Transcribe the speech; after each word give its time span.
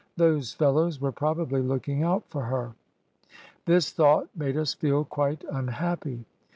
Those 0.17 0.51
fellows 0.51 0.99
were 0.99 1.11
probably 1.11 1.61
looking 1.61 2.01
out 2.01 2.23
for 2.27 2.45
her.' 2.45 2.73
"This 3.67 3.91
thought 3.91 4.29
made 4.35 4.57
us 4.57 4.73
feel 4.73 5.05
quite 5.05 5.43
unhappy." 5.43 6.25